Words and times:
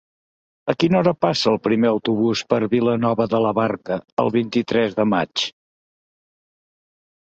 A 0.71 0.73
quina 0.83 0.97
hora 1.01 1.13
passa 1.25 1.51
el 1.51 1.59
primer 1.67 1.91
autobús 1.91 2.43
per 2.55 2.61
Vilanova 2.73 3.29
de 3.37 3.45
la 3.47 3.55
Barca 3.63 4.01
el 4.27 4.35
vint-i-tres 4.41 5.01
de 5.03 5.11
maig? 5.15 5.49